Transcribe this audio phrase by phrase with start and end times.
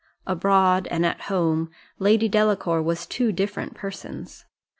[0.25, 1.69] Abroad, and at home,
[1.99, 4.45] Lady Delacour was two different persons.